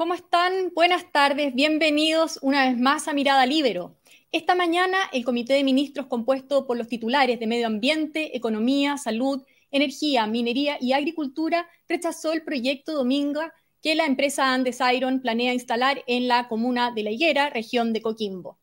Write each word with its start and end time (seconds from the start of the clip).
¿Cómo 0.00 0.14
están? 0.14 0.72
Buenas 0.74 1.12
tardes, 1.12 1.54
bienvenidos 1.54 2.38
una 2.40 2.66
vez 2.66 2.78
más 2.78 3.06
a 3.06 3.12
Mirada 3.12 3.44
Libero. 3.44 3.98
Esta 4.32 4.54
mañana 4.54 4.96
el 5.12 5.26
Comité 5.26 5.52
de 5.52 5.62
Ministros 5.62 6.06
compuesto 6.06 6.66
por 6.66 6.78
los 6.78 6.88
titulares 6.88 7.38
de 7.38 7.46
Medio 7.46 7.66
Ambiente, 7.66 8.34
Economía, 8.34 8.96
Salud, 8.96 9.42
Energía, 9.70 10.26
Minería 10.26 10.78
y 10.80 10.94
Agricultura 10.94 11.68
rechazó 11.86 12.32
el 12.32 12.44
proyecto 12.44 12.92
Dominga 12.92 13.52
que 13.82 13.94
la 13.94 14.06
empresa 14.06 14.54
Andes 14.54 14.78
Iron 14.90 15.20
planea 15.20 15.52
instalar 15.52 16.02
en 16.06 16.28
la 16.28 16.48
comuna 16.48 16.92
de 16.92 17.02
La 17.02 17.10
Higuera, 17.10 17.50
región 17.50 17.92
de 17.92 18.00
Coquimbo. 18.00 18.58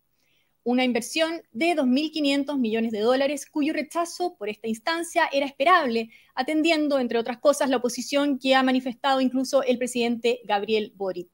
Una 0.67 0.83
inversión 0.83 1.43
de 1.53 1.77
2.500 1.77 2.57
millones 2.57 2.91
de 2.91 2.99
dólares 2.99 3.45
cuyo 3.45 3.71
rechazo 3.71 4.35
por 4.35 4.49
esta 4.49 4.67
instancia 4.67 5.29
era 5.31 5.45
esperable, 5.45 6.09
atendiendo, 6.35 6.99
entre 6.99 7.17
otras 7.19 7.37
cosas, 7.37 7.69
la 7.69 7.77
oposición 7.77 8.37
que 8.37 8.53
ha 8.53 8.63
manifestado 8.63 9.21
incluso 9.21 9.63
el 9.63 9.77
presidente 9.77 10.41
Gabriel 10.43 10.91
Boric. 10.97 11.29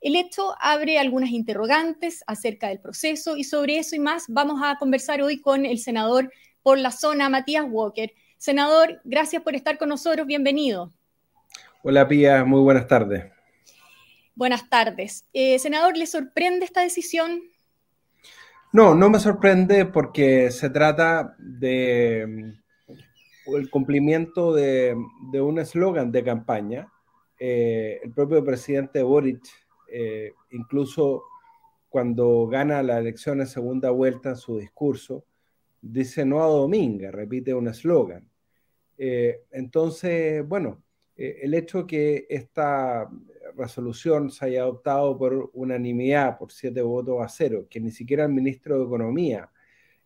El 0.00 0.16
hecho 0.16 0.56
abre 0.60 0.98
algunas 0.98 1.30
interrogantes 1.30 2.24
acerca 2.26 2.66
del 2.66 2.80
proceso 2.80 3.36
y 3.36 3.44
sobre 3.44 3.78
eso 3.78 3.94
y 3.94 4.00
más 4.00 4.24
vamos 4.26 4.60
a 4.64 4.74
conversar 4.76 5.22
hoy 5.22 5.40
con 5.40 5.64
el 5.64 5.78
senador 5.78 6.32
por 6.64 6.78
la 6.78 6.90
zona, 6.90 7.28
Matías 7.28 7.64
Walker. 7.70 8.12
Senador, 8.38 9.00
gracias 9.04 9.40
por 9.44 9.54
estar 9.54 9.78
con 9.78 9.88
nosotros, 9.88 10.26
bienvenido. 10.26 10.92
Hola 11.84 12.08
Pía, 12.08 12.44
muy 12.44 12.62
buenas 12.62 12.88
tardes. 12.88 13.24
Buenas 14.34 14.68
tardes. 14.68 15.28
Eh, 15.32 15.60
senador, 15.60 15.96
¿le 15.96 16.08
sorprende 16.08 16.64
esta 16.64 16.80
decisión? 16.80 17.40
No, 18.70 18.94
no 18.94 19.08
me 19.08 19.18
sorprende 19.18 19.86
porque 19.86 20.50
se 20.50 20.68
trata 20.68 21.34
de 21.38 22.52
mm, 23.46 23.54
el 23.56 23.70
cumplimiento 23.70 24.52
de, 24.52 24.94
un 25.40 25.58
eslogan 25.58 26.12
de 26.12 26.22
campaña. 26.22 26.92
Eh, 27.40 27.98
el 28.02 28.12
propio 28.12 28.44
presidente 28.44 29.02
Boric, 29.02 29.42
eh, 29.90 30.32
incluso 30.50 31.22
cuando 31.88 32.46
gana 32.46 32.82
la 32.82 32.98
elección 32.98 33.40
en 33.40 33.46
segunda 33.46 33.90
vuelta 33.90 34.30
en 34.30 34.36
su 34.36 34.58
discurso, 34.58 35.24
dice 35.80 36.26
no 36.26 36.42
a 36.42 36.46
Dominga, 36.48 37.10
repite 37.10 37.54
un 37.54 37.68
eslogan. 37.68 38.28
Eh, 38.98 39.44
entonces, 39.50 40.46
bueno, 40.46 40.82
el 41.16 41.54
hecho 41.54 41.86
que 41.86 42.26
esta 42.28 43.08
resolución 43.58 44.30
se 44.30 44.46
haya 44.46 44.62
adoptado 44.62 45.18
por 45.18 45.50
unanimidad, 45.52 46.38
por 46.38 46.52
siete 46.52 46.80
votos 46.80 47.20
a 47.20 47.28
cero, 47.28 47.66
que 47.68 47.80
ni 47.80 47.90
siquiera 47.90 48.24
el 48.24 48.32
ministro 48.32 48.78
de 48.78 48.84
Economía 48.84 49.50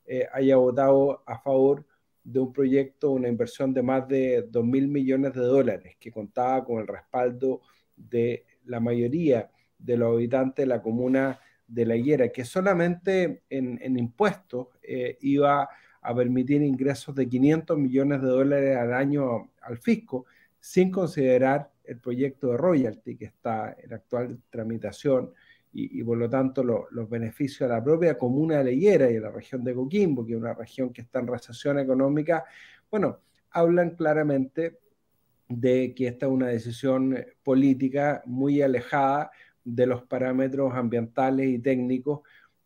eh, 0.06 0.26
haya 0.32 0.56
votado 0.56 1.22
a 1.26 1.38
favor 1.38 1.86
de 2.24 2.40
un 2.40 2.52
proyecto, 2.52 3.10
una 3.10 3.28
inversión 3.28 3.72
de 3.74 3.82
más 3.82 4.08
de 4.08 4.46
2 4.48 4.64
mil 4.64 4.88
millones 4.88 5.34
de 5.34 5.40
dólares, 5.40 5.96
que 5.98 6.10
contaba 6.10 6.64
con 6.64 6.80
el 6.80 6.86
respaldo 6.86 7.62
de 7.96 8.44
la 8.64 8.80
mayoría 8.80 9.50
de 9.78 9.96
los 9.96 10.14
habitantes 10.14 10.64
de 10.64 10.66
la 10.66 10.82
comuna 10.82 11.38
de 11.66 11.86
La 11.86 11.96
Higuera, 11.96 12.28
que 12.30 12.44
solamente 12.44 13.42
en, 13.50 13.98
impuestos 13.98 14.68
eh, 14.82 15.18
iba 15.20 15.68
a 16.00 16.14
permitir 16.14 16.62
ingresos 16.62 17.14
de 17.14 17.28
500 17.28 17.78
millones 17.78 18.20
de 18.22 18.28
dólares 18.28 18.76
al 18.76 18.92
año 18.92 19.50
al 19.60 19.78
fisco, 19.78 20.26
sin 20.60 20.90
considerar 20.90 21.71
el 21.84 21.98
proyecto 21.98 22.48
de 22.48 22.56
royalty 22.56 23.16
que 23.16 23.26
está 23.26 23.76
en 23.78 23.92
actual 23.92 24.38
tramitación 24.50 25.32
y, 25.74 26.02
por 26.04 26.18
lo 26.18 26.28
tanto 26.28 26.62
los 26.62 27.08
beneficios 27.08 27.70
a 27.70 27.74
la 27.74 27.82
propia 27.82 28.18
comuna 28.18 28.58
de 28.58 28.64
Leyera 28.64 29.10
y 29.10 29.16
a 29.16 29.20
la 29.20 29.30
región 29.30 29.64
de 29.64 29.74
Coquimbo, 29.74 30.26
que 30.26 30.32
es 30.32 30.38
una 30.38 30.52
región 30.52 30.92
que 30.92 31.00
está 31.00 31.20
en 31.20 31.28
recesión 31.28 31.78
económica, 31.78 32.44
bueno, 32.90 33.20
hablan 33.50 33.90
claramente 33.96 34.78
de 35.48 35.94
que 35.94 36.08
esta 36.08 36.26
es 36.26 36.32
una 36.32 36.48
decisión 36.48 37.16
política 37.42 38.22
muy 38.26 38.60
alejada 38.60 39.30
de 39.64 39.86
los 39.86 40.02
parámetros 40.02 40.74
ambientales 40.74 41.48
y 41.48 41.58
técnicos 41.58 42.20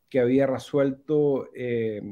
que 0.09 0.21
había 0.21 0.47
resuelto 0.47 1.49
eh, 1.55 2.03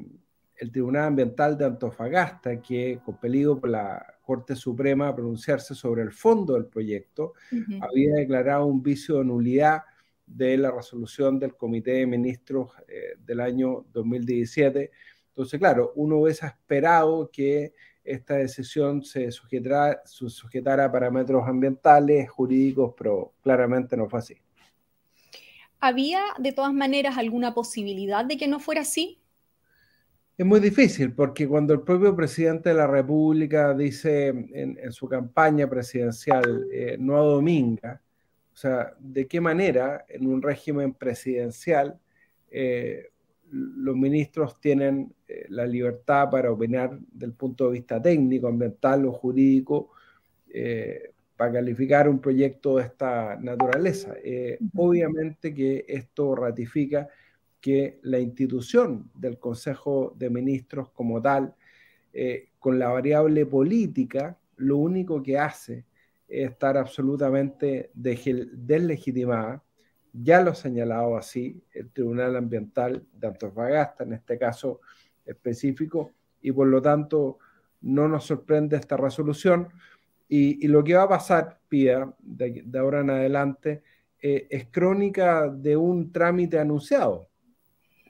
el 0.57 0.73
Tribunal 0.73 1.07
Ambiental 1.07 1.59
de 1.59 1.65
Antofagasta, 1.65 2.61
que, 2.61 3.01
compelido 3.05 3.61
por 3.61 3.71
la 3.71 4.14
Corte 4.25 4.57
Suprema 4.57 5.09
a 5.09 5.15
pronunciarse 5.15 5.75
sobre 5.75 6.03
el 6.03 6.12
fondo 6.12 6.55
del 6.55 6.67
proyecto, 6.67 7.35
había 7.81 8.15
declarado 8.15 8.67
un 8.67 8.83
vicio 8.83 9.19
de 9.19 9.25
nulidad 9.25 9.83
de 10.27 10.57
la 10.57 10.71
resolución 10.71 11.39
del 11.39 11.55
Comité 11.55 11.93
de 11.93 12.07
Ministros 12.07 12.71
eh, 12.89 13.17
del 13.19 13.41
año 13.41 13.84
2017. 13.93 14.91
Entonces, 15.29 15.59
claro, 15.59 15.93
uno 15.97 16.17
hubiese 16.17 16.47
esperado 16.47 17.31
que 17.31 17.75
esta 18.03 18.34
decisión 18.34 19.03
se 19.03 19.31
sujetara, 19.31 20.03
se 20.05 20.29
sujetara 20.29 20.87
a 20.87 20.93
parámetros 20.93 21.47
ambientales, 21.47 22.31
jurídicos, 22.31 22.95
pero 22.97 23.34
claramente 23.43 23.97
no 23.97 24.09
fue 24.09 24.19
así. 24.19 24.37
¿Había 25.81 26.23
de 26.39 26.53
todas 26.53 26.73
maneras 26.73 27.19
alguna 27.19 27.53
posibilidad 27.53 28.25
de 28.25 28.37
que 28.37 28.49
no 28.49 28.61
fuera 28.61 28.83
así? 28.83 29.21
Es 30.37 30.45
muy 30.45 30.59
difícil 30.59 31.12
porque 31.12 31.47
cuando 31.47 31.72
el 31.75 31.83
propio 31.83 32.17
presidente 32.17 32.71
de 32.71 32.75
la 32.75 32.89
República 32.89 33.72
dice 33.72 34.28
en, 34.28 34.91
su 34.91 35.09
campaña 35.09 35.71
presidencial 35.71 36.67
eh, 36.72 36.97
no 36.99 37.17
a 37.17 37.21
Dominga, 37.21 38.03
o 38.53 38.56
sea, 38.56 38.95
¿de 38.99 39.28
qué 39.28 39.41
manera 39.41 40.05
en 40.09 40.27
un 40.27 40.43
régimen 40.43 40.95
presidencial 40.95 42.00
eh, 42.50 43.11
los 43.49 43.95
ministros 43.95 44.61
tienen 44.61 45.15
eh, 45.28 45.47
la 45.50 45.67
libertad 45.67 46.28
para 46.31 46.51
opinar 46.51 46.99
del 47.12 47.33
punto 47.34 47.66
de 47.66 47.75
vista 47.75 48.03
técnico, 48.03 48.49
ambiental 48.49 49.06
o 49.06 49.12
jurídico 49.12 49.91
para 51.37 51.53
calificar 51.53 52.09
un 52.09 52.21
proyecto 52.21 52.77
de 52.77 52.84
esta 52.84 53.37
naturaleza? 53.37 54.15
obviamente 54.77 55.55
que 55.55 55.84
esto 55.87 56.34
ratifica 56.34 57.09
que 57.65 57.99
la 58.03 58.19
institución 58.19 59.11
del 59.15 59.39
Consejo 59.39 60.13
de 60.19 60.29
Ministros 60.29 60.91
como 60.91 61.23
tal, 61.23 61.55
eh, 62.13 62.51
con 62.59 62.79
la 62.79 62.91
variable 62.91 63.47
política, 63.47 64.39
lo 64.57 64.77
único 64.77 65.23
que 65.23 65.39
hace 65.39 65.87
es 66.29 66.51
estar 66.51 66.77
absolutamente 66.77 67.91
deslegitimada. 67.95 69.65
Ya 70.13 70.43
lo 70.43 70.51
ha 70.51 70.55
señalado 70.55 71.17
así 71.17 71.65
el 71.73 71.89
Tribunal 71.89 72.37
Ambiental 72.37 73.03
de 73.15 73.29
Antofagasta, 73.29 74.05
en 74.05 74.13
este 74.13 74.37
caso 74.37 74.83
específico, 75.25 76.13
y 76.43 76.53
por 76.53 76.67
lo 76.67 76.83
tanto 76.83 77.39
no 77.81 78.09
nos 78.09 78.27
sorprende 78.27 78.77
esta 78.77 78.99
resolución. 78.99 79.69
Y, 80.29 80.69
lo 80.69 80.85
que 80.85 80.97
va 80.97 81.05
a 81.05 81.09
pasar, 81.09 81.61
Pía, 81.67 82.13
de, 82.19 82.63
ahora 82.79 83.01
en 83.01 83.09
adelante, 83.09 83.83
eh, 84.21 84.49
es 84.51 84.67
crónica 84.67 85.49
de 85.49 85.79
un 85.79 86.13
trámite 86.13 86.59
anunciado 86.59 87.31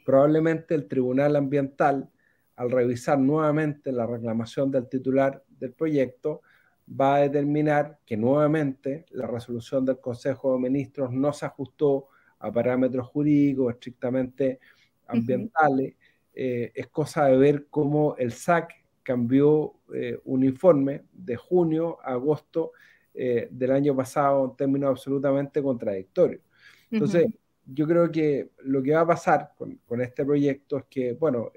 probablemente 0.05 0.75
el 0.75 0.87
Tribunal 0.87 1.37
Ambiental, 1.37 2.11
al 2.57 2.71
revisar 2.71 3.19
nuevamente 3.19 3.91
la 3.91 4.07
reclamación 4.07 4.71
del 4.71 4.89
titular 4.89 5.43
del 5.49 5.73
proyecto, 5.73 6.43
va 6.89 7.17
a 7.17 7.21
determinar 7.21 7.99
que 8.05 8.17
nuevamente 8.17 9.07
la 9.11 9.27
resolución 9.27 9.85
del 9.85 9.99
Consejo 9.99 10.53
de 10.53 10.61
Ministros 10.61 11.13
no 11.13 11.33
se 11.33 11.47
ajustó 11.47 12.09
a 12.39 12.53
parámetros 12.53 13.09
jurídicos 13.09 13.73
estrictamente 13.73 14.61
ambientales. 15.07 15.95
Eh, 16.35 16.73
es 16.75 16.89
cosa 16.89 17.27
de 17.27 17.37
ver 17.37 17.67
cómo 17.71 18.17
el 18.19 18.33
SAC 18.33 18.75
cambió 19.03 19.75
eh, 19.95 20.19
un 20.25 20.45
informe 20.45 21.05
de 21.13 21.37
junio 21.37 21.99
a 22.03 22.13
agosto 22.13 22.73
eh, 23.15 23.49
del 23.51 23.71
año 23.71 23.95
pasado 23.95 24.45
en 24.45 24.57
términos 24.57 24.91
absolutamente 24.91 25.63
contradictorios. 25.63 26.43
Entonces, 26.91 27.27
yo 27.67 27.87
creo 27.87 28.11
que 28.11 28.51
lo 28.65 28.83
que 28.83 28.93
va 28.93 29.01
a 29.01 29.07
pasar 29.07 29.53
con, 29.57 29.79
este 30.01 30.25
proyecto 30.25 30.79
es 30.79 30.85
que, 30.91 31.13
bueno, 31.15 31.51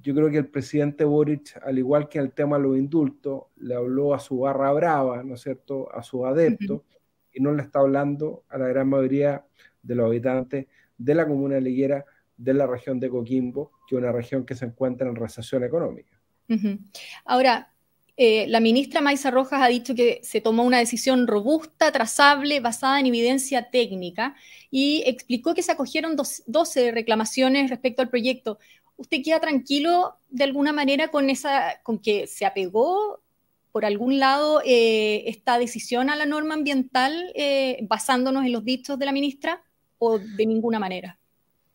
yo 0.00 0.14
creo 0.14 0.30
que 0.30 0.38
el 0.38 0.48
presidente 0.48 1.04
Boric, 1.04 1.60
al 1.62 1.78
igual 1.78 2.08
que 2.08 2.18
en 2.18 2.26
el 2.26 2.32
tema 2.32 2.56
de 2.56 2.62
los 2.62 2.76
indultos, 2.76 3.44
le 3.56 3.74
habló 3.74 4.14
a 4.14 4.18
su 4.18 4.40
barra 4.40 4.72
brava, 4.72 5.22
¿no 5.22 5.34
es 5.34 5.40
cierto?, 5.40 5.92
a 5.92 6.02
sus 6.02 6.24
adeptos, 6.24 6.82
y 7.32 7.40
no 7.40 7.52
le 7.52 7.62
está 7.62 7.80
hablando 7.80 8.44
a 8.48 8.58
la 8.58 8.68
gran 8.68 8.88
mayoría 8.88 9.44
de 9.82 9.94
los 9.94 10.06
habitantes 10.06 10.66
de 10.96 11.14
la 11.14 11.26
comuna 11.26 11.56
de 11.56 11.60
Liguera, 11.60 12.04
de 12.36 12.54
la 12.54 12.66
región 12.66 12.98
de 13.00 13.10
Coquimbo, 13.10 13.72
que 13.86 13.96
es 13.96 13.98
una 13.98 14.12
región 14.12 14.46
que 14.46 14.54
se 14.54 14.64
encuentra 14.64 15.08
en 15.08 15.16
recesión 15.16 15.64
económica. 15.64 16.18
Ahora, 17.24 17.72
eh, 18.16 18.46
la 18.48 18.60
ministra 18.60 19.02
Maisa 19.02 19.30
Rojas 19.30 19.60
ha 19.62 19.68
dicho 19.68 19.94
que 19.94 20.20
se 20.22 20.40
tomó 20.40 20.64
una 20.64 20.78
decisión 20.78 21.26
robusta, 21.26 21.92
trazable, 21.92 22.60
basada 22.60 22.98
en 22.98 23.06
evidencia 23.06 23.70
técnica 23.70 24.34
y 24.70 25.02
explicó 25.06 25.54
que 25.54 25.62
se 25.62 25.72
acogieron 25.72 26.16
12 26.16 26.92
reclamaciones 26.92 27.68
respecto 27.68 28.00
al 28.00 28.08
proyecto. 28.08 28.58
¿Usted 28.96 29.22
queda 29.22 29.40
tranquilo 29.40 30.16
de 30.30 30.44
alguna 30.44 30.72
manera 30.72 31.08
con, 31.08 31.28
esa, 31.28 31.80
con 31.82 31.98
que 31.98 32.26
se 32.26 32.46
apegó 32.46 33.20
por 33.70 33.84
algún 33.84 34.18
lado 34.18 34.62
eh, 34.64 35.24
esta 35.26 35.58
decisión 35.58 36.08
a 36.08 36.16
la 36.16 36.24
norma 36.24 36.54
ambiental 36.54 37.32
eh, 37.34 37.78
basándonos 37.82 38.46
en 38.46 38.52
los 38.52 38.64
dichos 38.64 38.98
de 38.98 39.04
la 39.04 39.12
ministra 39.12 39.62
o 39.98 40.18
de 40.18 40.46
ninguna 40.46 40.78
manera? 40.78 41.18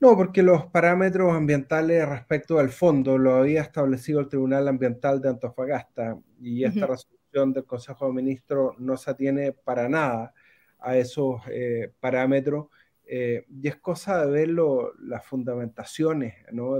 No, 0.01 0.17
porque 0.17 0.41
los 0.41 0.65
parámetros 0.65 1.31
ambientales 1.31 2.09
respecto 2.09 2.57
al 2.57 2.71
fondo 2.71 3.19
lo 3.19 3.35
había 3.35 3.61
establecido 3.61 4.19
el 4.19 4.29
Tribunal 4.29 4.67
Ambiental 4.67 5.21
de 5.21 5.29
Antofagasta 5.29 6.17
y 6.39 6.63
esta 6.63 6.87
resolución 6.87 7.53
del 7.53 7.65
Consejo 7.65 8.07
de 8.07 8.13
Ministros 8.13 8.79
no 8.79 8.97
se 8.97 9.11
atiene 9.11 9.51
para 9.51 9.87
nada 9.87 10.33
a 10.79 10.97
esos 10.97 11.41
eh, 11.51 11.91
parámetros. 11.99 12.69
Eh, 13.05 13.45
y 13.47 13.67
es 13.67 13.75
cosa 13.75 14.25
de 14.25 14.31
ver 14.31 14.49
las 14.49 15.23
fundamentaciones 15.23 16.33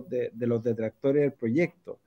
de, 0.08 0.32
los 0.48 0.64
detractores 0.64 1.22
del 1.22 1.34
proyecto. 1.34 2.00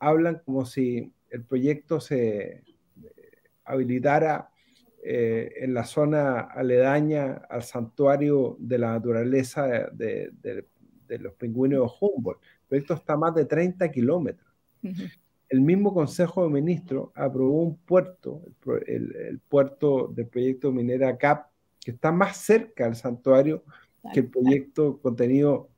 Hablan 0.00 0.42
como 0.44 0.66
si 0.66 1.12
el 1.30 1.44
proyecto 1.44 2.00
se 2.00 2.64
habilitara 3.64 4.50
en 5.08 5.74
la 5.74 5.84
zona 5.84 6.40
aledaña 6.40 7.42
al 7.48 7.62
santuario 7.62 8.56
de 8.58 8.78
la 8.78 8.92
naturaleza 8.92 9.88
de, 9.92 10.32
los 11.08 11.34
pingüinos 11.34 11.80
de 11.80 11.96
Humboldt. 12.00 12.40
El 12.42 12.68
proyecto 12.68 12.94
está 12.94 13.12
a 13.12 13.16
más 13.16 13.34
de 13.34 13.44
30 13.44 13.90
kilómetros. 13.90 14.50
El 15.48 15.60
mismo 15.60 15.94
Consejo 15.94 16.44
de 16.44 16.50
Ministros 16.50 17.10
aprobó 17.14 17.62
un 17.62 17.76
puerto, 17.76 18.42
el, 18.86 19.40
puerto 19.48 20.08
del 20.08 20.26
proyecto 20.26 20.72
minera 20.72 21.16
CAP, 21.16 21.46
que 21.80 21.92
está 21.92 22.10
más 22.10 22.38
cerca 22.38 22.86
al 22.86 22.96
santuario 22.96 23.62
que 24.12 24.20
el 24.20 24.30
proyecto 24.30 24.98
contenido 25.00 25.68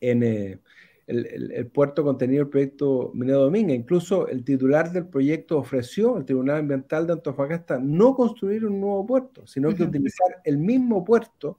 en 0.00 0.22
eh, 0.22 0.60
el, 1.06 1.66
puerto 1.68 2.02
contenido 2.02 2.42
el 2.42 2.48
proyecto 2.48 3.10
Minero 3.14 3.40
Dominga. 3.40 3.74
Incluso 3.74 4.28
el 4.28 4.44
titular 4.44 4.90
del 4.92 5.06
proyecto 5.06 5.58
ofreció 5.58 6.16
al 6.16 6.24
Tribunal 6.24 6.58
Ambiental 6.58 7.06
de 7.06 7.14
Antofagasta 7.14 7.78
no 7.78 8.14
construir 8.14 8.64
un 8.64 8.80
nuevo 8.80 9.06
puerto, 9.06 9.46
sino 9.46 9.74
que 9.74 9.84
utilizar 9.84 10.40
el 10.44 10.58
mismo 10.58 11.04
puerto 11.04 11.58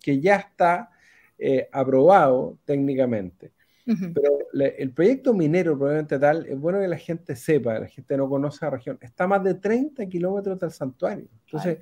que 0.00 0.20
ya 0.20 0.36
está 0.36 0.90
eh, 1.38 1.68
aprobado 1.72 2.58
técnicamente. 2.64 3.52
Pero 3.84 4.38
el 4.52 4.92
proyecto 4.92 5.34
minero, 5.34 5.76
probablemente 5.76 6.16
tal, 6.16 6.46
es 6.46 6.56
bueno 6.56 6.78
que 6.78 6.86
la 6.86 6.98
gente 6.98 7.34
sepa, 7.34 7.80
la 7.80 7.88
gente 7.88 8.16
no 8.16 8.28
conoce 8.28 8.64
la 8.64 8.70
región, 8.70 8.96
está 9.00 9.24
a 9.24 9.26
más 9.26 9.42
de 9.42 9.54
30 9.54 10.06
kilómetros 10.06 10.60
del 10.60 10.70
santuario. 10.70 11.26
Entonces, 11.46 11.78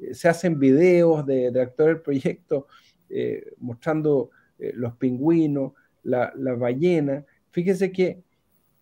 eh, 0.00 0.14
se 0.14 0.28
hacen 0.28 0.58
videos 0.58 1.24
de, 1.24 1.52
de 1.52 1.62
actores 1.62 1.94
del 1.94 2.02
proyecto 2.02 2.66
eh, 3.08 3.52
mostrando 3.58 4.30
eh, 4.58 4.72
los 4.74 4.96
pingüinos, 4.96 5.72
la, 6.04 6.32
ballena. 6.56 7.24
Fíjese 7.50 7.90
que 7.90 8.22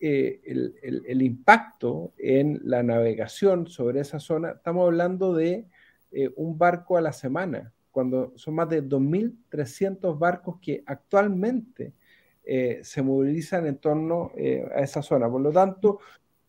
el, 0.01 0.75
el, 0.83 1.23
impacto 1.23 2.13
en 2.19 2.61
la 2.65 2.83
navegación 2.83 3.69
sobre 3.69 4.01
esa 4.01 4.19
zona, 4.19 4.53
estamos 4.53 4.85
hablando 4.87 5.35
de 5.35 5.67
un 6.37 6.59
barco 6.59 6.97
a 6.97 7.01
la 7.01 7.13
semana, 7.13 7.73
cuando 7.93 8.33
son 8.37 8.55
más 8.55 8.69
de 8.69 8.83
2.300 8.83 10.19
barcos 10.19 10.59
que 10.61 10.83
actualmente 10.87 11.93
eh, 12.45 12.81
se 12.83 13.03
movilizan 13.03 13.67
en 13.67 13.77
torno 13.77 14.33
eh, 14.37 14.67
a 14.75 14.81
esa 14.81 15.03
zona. 15.03 15.31
Por 15.31 15.43
lo 15.43 15.53
tanto, 15.53 16.01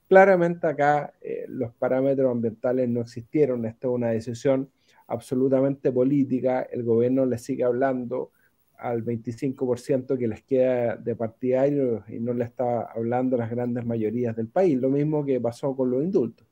claramente 0.08 0.66
acá 0.66 1.14
eh, 1.22 1.46
los 1.48 1.74
parámetros 1.74 2.32
ambientales 2.32 2.90
no 2.90 3.02
existieron. 3.02 3.66
Esta 3.66 3.88
es 3.88 3.94
una 3.94 4.10
decisión 4.10 4.72
absolutamente 5.08 5.92
política. 5.92 6.64
El 6.64 6.84
gobierno 6.84 7.26
le 7.26 7.38
sigue 7.38 7.64
hablando 7.64 8.32
al 8.78 9.04
25% 9.04 10.18
que 10.18 10.28
les 10.28 10.44
queda 10.44 10.96
de 10.96 11.16
partidario 11.16 12.04
y 12.08 12.20
no 12.20 12.34
le 12.34 12.46
está 12.46 12.82
hablando 12.94 13.36
a 13.36 13.40
las 13.40 13.50
grandes 13.50 13.86
mayorías 13.86 14.36
del 14.36 14.48
país. 14.48 14.78
Lo 14.78 14.90
mismo 14.90 15.24
que 15.26 15.40
pasó 15.40 15.76
con 15.76 15.92
los 15.92 16.04
indultos. 16.04 16.48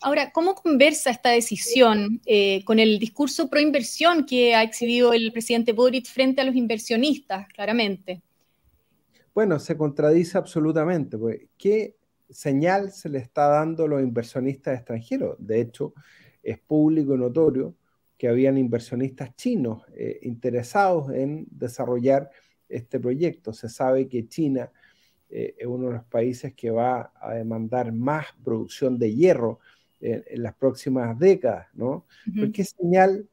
Ahora, 0.00 0.30
¿cómo 0.30 0.54
conversa 0.54 1.10
esta 1.10 1.30
decisión 1.30 2.20
con 2.64 2.78
el 2.78 3.00
discurso 3.00 3.50
pro 3.50 3.60
inversión 3.60 4.24
que 4.24 4.54
ha 4.54 4.62
exhibido 4.62 5.12
el 5.12 5.32
presidente 5.32 5.72
Boric 5.72 6.06
frente 6.06 6.40
a 6.40 6.44
los 6.44 6.54
inversionistas, 6.54 7.48
claramente? 7.48 8.22
Bueno, 9.34 9.58
se 9.58 9.76
contradice 9.76 10.38
absolutamente. 10.38 11.18
Pues, 11.18 11.40
¿Qué 11.58 11.96
señal 12.30 12.92
se 12.92 13.08
le 13.08 13.18
está 13.18 13.48
dando 13.48 13.84
a 13.84 13.88
los 13.88 14.00
inversionistas 14.00 14.76
extranjeros? 14.76 15.36
De 15.38 15.60
hecho, 15.60 15.92
es 16.40 16.60
público 16.60 17.16
y 17.16 17.18
notorio 17.18 17.74
que 18.16 18.28
habían 18.28 18.58
inversionistas 18.58 19.34
chinos 19.36 19.82
eh, 19.94 20.18
interesados 20.22 21.12
en 21.12 21.46
desarrollar 21.50 22.30
este 22.68 22.98
proyecto. 22.98 23.52
Se 23.52 23.68
sabe 23.68 24.08
que 24.08 24.26
China 24.26 24.70
eh, 25.28 25.54
es 25.58 25.66
uno 25.66 25.88
de 25.88 25.94
los 25.94 26.04
países 26.04 26.54
que 26.54 26.70
va 26.70 27.12
a 27.20 27.34
demandar 27.34 27.92
más 27.92 28.26
producción 28.44 28.98
de 28.98 29.14
hierro 29.14 29.60
en 29.98 30.42
las 30.42 30.54
próximas 30.54 31.18
décadas, 31.18 31.68
¿no? 31.72 32.04
¿Qué 32.52 32.64
señal, 32.64 33.26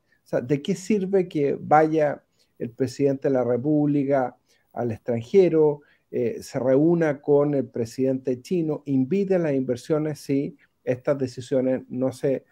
de 0.44 0.62
qué 0.62 0.76
sirve 0.76 1.28
que 1.28 1.58
vaya 1.60 2.24
el 2.58 2.72
presidente 2.72 3.28
de 3.28 3.34
la 3.34 3.44
República 3.44 4.38
al 4.72 4.92
extranjero, 4.92 5.82
eh, 6.16 6.44
se 6.44 6.60
reúna 6.60 7.22
con 7.22 7.54
el 7.56 7.66
presidente 7.66 8.40
chino, 8.42 8.84
invite 8.86 9.36
a 9.36 9.40
las 9.40 9.54
inversiones 9.54 10.20
si 10.20 10.56
estas 10.84 11.18
decisiones 11.18 11.84
no 11.90 12.12
se 12.12 12.46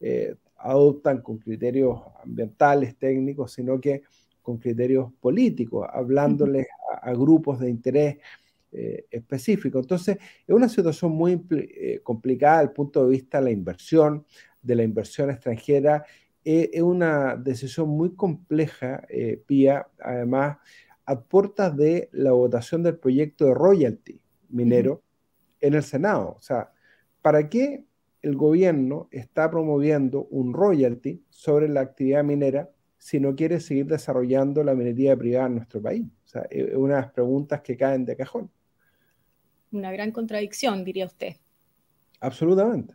eh, 0.00 0.34
adoptan 0.70 1.22
con 1.22 1.38
criterios 1.38 2.00
ambientales, 2.22 2.96
técnicos, 2.96 3.52
sino 3.52 3.80
que 3.80 4.02
con 4.42 4.58
criterios 4.58 5.12
políticos, 5.20 5.86
hablándoles 5.92 6.66
a, 7.02 7.12
grupos 7.12 7.58
de 7.60 7.70
interés 7.70 8.18
eh, 8.72 9.06
específicos. 9.10 9.82
Entonces, 9.82 10.18
es 10.46 10.54
una 10.54 10.68
situación 10.68 11.12
muy 11.12 11.40
complicada 12.02 12.58
desde 12.58 12.68
el 12.68 12.74
punto 12.74 13.04
de 13.04 13.10
vista 13.10 13.38
de 13.38 13.44
la 13.44 13.50
inversión, 13.50 14.24
de 14.62 14.74
la 14.74 14.82
inversión 14.82 15.30
extranjera. 15.30 16.04
es 16.44 16.82
una 16.82 17.36
decisión 17.36 17.88
muy 17.88 18.14
compleja, 18.14 19.04
Pía, 19.46 19.86
además 19.98 20.58
a 21.06 21.20
puertas 21.20 21.76
de 21.76 22.08
la 22.12 22.32
votación 22.32 22.82
del 22.82 22.98
proyecto 22.98 23.46
de 23.46 23.54
royalty 23.54 24.20
minero 24.48 25.02
en 25.60 25.74
el 25.74 25.82
Senado. 25.82 26.36
O 26.38 26.42
sea, 26.42 26.72
¿para 27.22 27.48
qué 27.48 27.84
el 28.28 28.36
gobierno 28.36 29.08
está 29.10 29.50
promoviendo 29.50 30.26
un 30.30 30.52
royalty 30.52 31.22
sobre 31.30 31.68
la 31.68 31.80
actividad 31.80 32.24
minera 32.24 32.70
si 32.98 33.20
no 33.20 33.34
quiere 33.36 33.60
seguir 33.60 33.86
desarrollando 33.86 34.64
la 34.64 34.74
minería 34.74 35.16
privada 35.16 35.46
en 35.46 35.56
nuestro 35.56 35.80
país? 35.80 36.04
O 36.24 36.28
sea, 36.28 36.42
es 36.50 36.74
una 36.74 36.96
de 36.96 37.02
las 37.02 37.12
preguntas 37.12 37.60
que 37.60 37.76
caen 37.76 38.04
de 38.04 38.16
cajón. 38.16 38.50
Una 39.72 39.92
gran 39.92 40.10
contradicción, 40.10 40.84
diría 40.84 41.06
usted. 41.06 41.36
Absolutamente. 42.20 42.94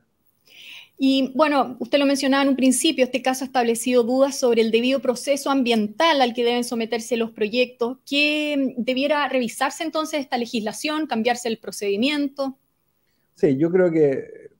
Y 0.97 1.31
bueno, 1.33 1.77
usted 1.79 1.97
lo 1.97 2.05
mencionaba 2.05 2.43
en 2.43 2.49
un 2.49 2.55
principio, 2.55 3.05
este 3.05 3.23
caso 3.23 3.43
ha 3.43 3.47
establecido 3.47 4.03
dudas 4.03 4.37
sobre 4.37 4.61
el 4.61 4.69
debido 4.69 4.99
proceso 4.99 5.49
ambiental 5.49 6.21
al 6.21 6.33
que 6.35 6.43
deben 6.43 6.63
someterse 6.63 7.17
los 7.17 7.31
proyectos. 7.31 7.97
¿Qué 8.07 8.75
debiera 8.77 9.27
revisarse 9.27 9.83
entonces 9.83 10.19
esta 10.19 10.37
legislación, 10.37 11.07
cambiarse 11.07 11.47
el 11.47 11.57
procedimiento? 11.57 12.59
Sí, 13.33 13.57
yo 13.57 13.71
creo 13.71 13.91
que 13.91 14.50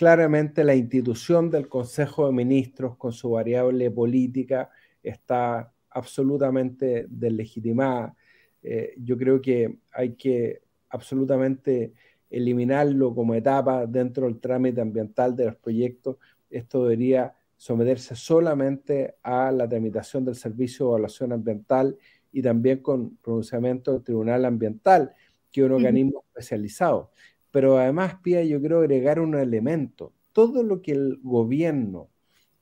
claramente 0.00 0.64
la 0.64 0.74
institución 0.74 1.50
del 1.50 1.68
Consejo 1.68 2.24
de 2.26 2.32
Ministros 2.32 2.96
con 2.96 3.12
su 3.12 3.32
variable 3.32 3.90
política 3.90 4.70
está 5.02 5.74
absolutamente 5.90 7.04
deslegitimada. 7.10 8.16
Eh, 8.62 8.94
yo 8.96 9.18
creo 9.18 9.42
que 9.42 9.76
hay 9.92 10.14
que 10.14 10.62
absolutamente 10.88 11.92
eliminarlo 12.30 13.14
como 13.14 13.34
etapa 13.34 13.84
dentro 13.86 14.24
del 14.24 14.40
trámite 14.40 14.80
ambiental 14.80 15.36
de 15.36 15.44
los 15.44 15.56
proyectos. 15.56 16.16
Esto 16.48 16.84
debería 16.84 17.34
someterse 17.58 18.16
solamente 18.16 19.16
a 19.22 19.52
la 19.52 19.68
tramitación 19.68 20.24
del 20.24 20.34
servicio 20.34 20.86
de 20.86 20.90
evaluación 20.92 21.32
ambiental 21.34 21.98
y 22.32 22.40
también 22.40 22.78
con 22.78 23.18
pronunciamiento 23.18 23.92
del 23.92 24.02
Tribunal 24.02 24.46
Ambiental, 24.46 25.12
que 25.52 25.60
es 25.60 25.66
un 25.66 25.72
organismo 25.72 26.24
especializado. 26.28 27.10
Pero 27.50 27.78
además, 27.78 28.16
Pía, 28.22 28.44
yo 28.44 28.60
quiero 28.60 28.78
agregar 28.78 29.20
un 29.20 29.34
elemento. 29.34 30.12
Todo 30.32 30.62
lo 30.62 30.82
que 30.82 30.92
el 30.92 31.18
gobierno 31.22 32.08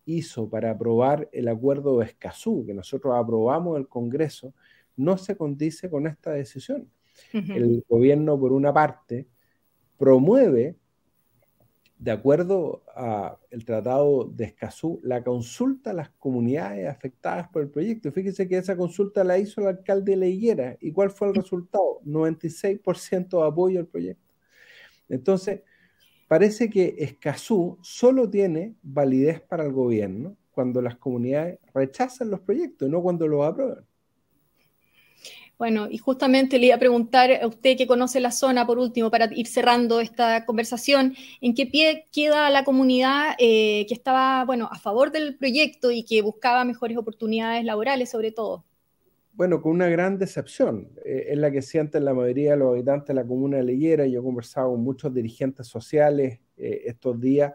hizo 0.07 0.49
para 0.49 0.71
aprobar 0.71 1.29
el 1.33 1.49
acuerdo 1.49 1.99
de 1.99 2.07
Escazú, 2.07 2.65
que 2.67 2.73
nosotros 2.73 3.15
aprobamos 3.15 3.77
en 3.77 3.83
el 3.83 3.89
Congreso, 3.89 4.55
no 4.97 5.19
se 5.19 5.37
condice 5.37 5.91
con 5.91 6.07
esta 6.07 6.33
decisión. 6.33 6.89
El 7.33 7.85
gobierno, 7.89 8.39
por 8.39 8.53
una 8.53 8.73
parte, 8.73 9.27
promueve, 9.99 10.77
de 11.99 12.11
acuerdo 12.13 12.85
al 12.95 13.65
Tratado 13.65 14.25
de 14.25 14.45
Escazú, 14.45 15.01
la 15.03 15.23
consulta 15.23 15.91
a 15.91 15.95
las 15.95 16.11
comunidades 16.11 16.89
afectadas 16.89 17.49
por 17.49 17.63
el 17.63 17.71
proyecto. 17.71 18.13
Fíjese 18.13 18.49
que 18.49 18.57
esa 18.57 18.77
consulta 18.77 19.25
la 19.25 19.37
hizo 19.37 19.61
el 19.61 19.67
alcalde 19.67 20.15
Higuera. 20.29 20.77
¿Y 20.81 20.93
cuál 20.93 21.11
fue 21.11 21.29
el 21.29 21.35
resultado? 21.35 22.01
96% 22.07 23.41
de 23.41 23.47
apoyo 23.47 23.81
al 23.81 23.87
proyecto. 23.87 24.28
Entonces, 25.09 25.63
parece 26.29 26.69
que 26.71 26.95
Escazú 26.99 27.79
solo 27.83 28.29
tiene 28.29 28.75
validez 28.83 29.41
para 29.41 29.65
el 29.65 29.73
gobierno 29.73 30.37
cuando 30.51 30.83
las 30.83 30.97
comunidades 30.97 31.59
rechazan 31.75 32.31
los 32.31 32.41
proyectos, 32.41 32.91
no 32.91 33.01
cuando 33.01 33.29
los 33.29 33.47
aprueban. 33.47 33.85
Bueno, 35.59 35.89
y 35.91 35.99
justamente 35.99 36.57
le 36.59 36.67
iba 36.67 36.77
a 36.77 36.79
preguntar 36.79 37.33
a 37.43 37.47
usted 37.49 37.77
que 37.77 37.89
conoce 37.89 38.21
la 38.21 38.31
zona, 38.31 38.65
por 38.65 38.79
último, 38.79 39.11
para 39.11 39.29
ir 39.35 39.49
cerrando 39.49 40.01
esta 40.01 40.47
conversación, 40.47 41.17
¿en 41.41 41.55
qué 41.55 41.67
pie 41.67 42.07
queda 42.13 42.49
la 42.49 42.63
comunidad 42.63 43.35
eh, 43.39 43.85
que 43.89 43.95
estaba, 43.95 44.45
bueno, 44.45 44.69
a 44.71 44.79
favor 44.79 45.11
del 45.11 45.37
proyecto 45.37 45.91
y 45.91 46.05
que 46.05 46.23
buscaba 46.23 46.65
mejores 46.65 46.97
oportunidades 46.97 47.65
laborales, 47.65 48.09
sobre 48.09 48.31
todo? 48.31 48.65
Bueno, 49.39 49.63
con 49.63 49.71
una 49.71 49.87
gran 49.89 50.19
decepción. 50.19 50.91
Eh, 51.05 51.27
es 51.29 51.39
la 51.39 51.53
que 51.53 51.63
sienten 51.63 52.05
la 52.05 52.13
mayoría 52.13 52.51
de 52.51 52.57
los 52.57 52.73
habitantes 52.73 53.07
de 53.07 53.15
la 53.15 53.25
comuna 53.25 53.59
de 53.59 53.63
Leyera. 53.63 54.05
Yo 54.05 54.19
he 54.19 54.23
conversado 54.25 54.73
con 54.73 54.83
muchos 54.83 55.15
dirigentes 55.15 55.69
sociales 55.69 56.41
eh, 56.57 56.83
estos 56.87 57.21
días 57.21 57.53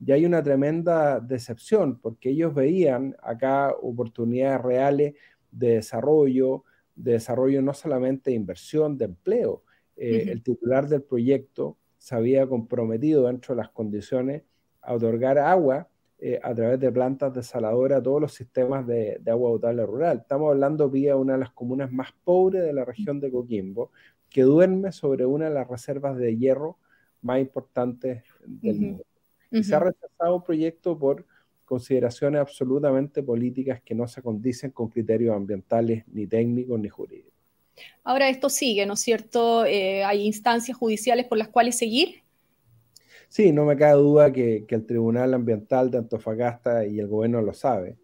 y 0.00 0.12
hay 0.12 0.24
una 0.24 0.42
tremenda 0.42 1.20
decepción 1.20 1.98
porque 2.00 2.30
ellos 2.30 2.54
veían 2.54 3.14
acá 3.22 3.74
oportunidades 3.82 4.62
reales 4.62 5.12
de 5.50 5.74
desarrollo, 5.74 6.64
de 6.94 7.12
desarrollo 7.12 7.60
no 7.60 7.74
solamente 7.74 8.30
de 8.30 8.36
inversión, 8.36 8.96
de 8.96 9.04
empleo. 9.04 9.62
Eh, 9.94 10.28
el 10.30 10.42
titular 10.42 10.88
del 10.88 11.02
proyecto 11.02 11.76
se 11.98 12.14
había 12.14 12.46
comprometido 12.46 13.26
dentro 13.26 13.54
de 13.54 13.60
las 13.60 13.68
condiciones 13.68 14.42
a 14.80 14.94
otorgar 14.94 15.36
agua 15.36 15.90
eh, 16.18 16.40
a 16.42 16.54
través 16.54 16.80
de 16.80 16.90
plantas 16.90 17.34
desaladoras 17.34 18.02
todos 18.02 18.22
los 18.22 18.32
sistemas 18.32 18.86
de, 18.86 19.20
agua 19.26 19.50
potable 19.50 19.84
rural. 19.84 20.18
Estamos 20.22 20.50
hablando 20.50 20.88
vía 20.88 21.14
una 21.14 21.34
de 21.34 21.40
las 21.40 21.50
comunas 21.50 21.92
más 21.92 22.10
pobres 22.24 22.62
de 22.62 22.72
la 22.72 22.86
región 22.86 23.20
de 23.20 23.30
Coquimbo, 23.30 23.90
que 24.30 24.42
duerme 24.42 24.92
sobre 24.92 25.26
una 25.26 25.48
de 25.48 25.54
las 25.54 25.68
reservas 25.68 26.16
de 26.16 26.36
hierro 26.36 26.78
más 27.20 27.40
importantes 27.40 28.22
del 28.46 28.80
mundo. 28.80 29.04
Y 29.50 29.62
se 29.62 29.74
ha 29.74 29.78
rechazado 29.78 30.36
un 30.36 30.42
proyecto 30.42 30.98
por 30.98 31.26
consideraciones 31.66 32.40
absolutamente 32.40 33.22
políticas 33.22 33.82
que 33.82 33.94
no 33.94 34.08
se 34.08 34.22
condicen 34.22 34.70
con 34.70 34.88
criterios 34.88 35.36
ambientales 35.36 36.04
ni 36.08 36.26
técnicos 36.26 36.80
ni 36.80 36.88
jurídicos. 36.88 37.34
Ahora 38.04 38.30
esto 38.30 38.48
sigue, 38.48 38.86
¿no 38.86 38.94
es 38.94 39.00
cierto? 39.00 39.66
Eh, 39.66 40.02
¿Hay 40.04 40.24
instancias 40.24 40.78
judiciales 40.78 41.26
por 41.26 41.36
las 41.36 41.48
cuales 41.48 41.76
seguir? 41.76 42.22
Sí, 43.36 43.52
no 43.52 43.66
me 43.66 43.76
cabe 43.76 44.00
duda 44.00 44.32
que, 44.32 44.64
el 44.66 44.86
Tribunal 44.86 45.34
Ambiental 45.34 45.90
de 45.90 45.98
Antofagasta 45.98 46.86
y 46.86 47.00
el 47.00 47.06
gobierno 47.06 47.42
lo 47.42 47.52
sabe, 47.52 47.98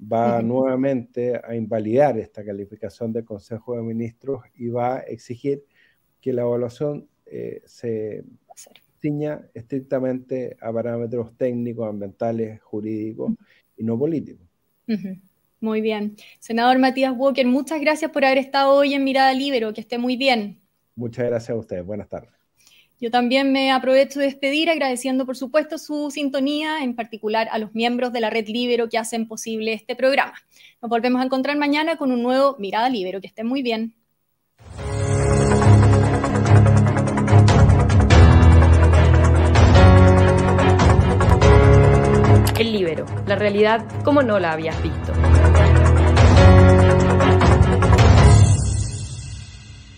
va 0.00 0.42
nuevamente 0.42 1.40
a 1.40 1.54
invalidar 1.54 2.18
esta 2.18 2.44
calificación 2.44 3.12
del 3.12 3.24
Consejo 3.24 3.76
de 3.76 3.82
Ministros 3.82 4.42
y 4.56 4.70
va 4.70 4.96
a 4.96 4.98
exigir 5.02 5.62
que 6.20 6.32
la 6.32 6.42
evaluación 6.42 7.06
eh, 7.26 7.62
se 7.64 8.24
ciña 9.00 9.46
estrictamente 9.54 10.56
a 10.60 10.72
parámetros 10.72 11.36
técnicos, 11.36 11.88
ambientales, 11.88 12.60
jurídicos 12.62 13.34
y 13.76 13.84
no 13.84 13.96
políticos. 13.96 14.48
Muy 15.60 15.80
bien. 15.80 16.16
Senador 16.40 16.80
Matías 16.80 17.14
Walker, 17.16 17.46
muchas 17.46 17.80
gracias 17.80 18.10
por 18.10 18.24
haber 18.24 18.38
estado 18.38 18.74
hoy 18.74 18.94
en 18.94 19.04
Mirada 19.04 19.32
Libero. 19.32 19.72
Que 19.72 19.82
esté 19.82 19.96
muy 19.98 20.16
bien. 20.16 20.60
Muchas 20.96 21.26
gracias 21.26 21.50
a 21.50 21.60
ustedes. 21.60 21.86
Buenas 21.86 22.08
tardes. 22.08 22.41
Yo 23.02 23.10
también 23.10 23.50
me 23.50 23.72
aprovecho 23.72 24.20
de 24.20 24.26
despedir 24.26 24.70
agradeciendo, 24.70 25.26
por 25.26 25.36
supuesto, 25.36 25.76
su 25.76 26.12
sintonía, 26.12 26.84
en 26.84 26.94
particular 26.94 27.48
a 27.50 27.58
los 27.58 27.74
miembros 27.74 28.12
de 28.12 28.20
la 28.20 28.30
Red 28.30 28.46
Libero 28.46 28.88
que 28.88 28.96
hacen 28.96 29.26
posible 29.26 29.72
este 29.72 29.96
programa. 29.96 30.34
Nos 30.80 30.88
volvemos 30.88 31.20
a 31.20 31.24
encontrar 31.24 31.56
mañana 31.56 31.96
con 31.96 32.12
un 32.12 32.22
nuevo 32.22 32.54
Mirada 32.60 32.88
Libero. 32.88 33.20
Que 33.20 33.26
estén 33.26 33.48
muy 33.48 33.60
bien. 33.60 33.96
El 42.56 42.72
Libero, 42.72 43.04
la 43.26 43.34
realidad 43.34 43.84
como 44.04 44.22
no 44.22 44.38
la 44.38 44.52
habías 44.52 44.80
visto. 44.80 45.12